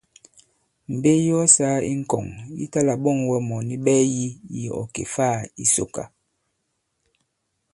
[0.95, 2.25] Mbe yi ɔ sāa i ŋkɔ̀ŋ
[2.57, 6.03] yi ta-là-ɓɔ᷇ŋ wɛ mɔ̀ni ɓɛɛ yî yi ɔ kè-faā i Sòkà.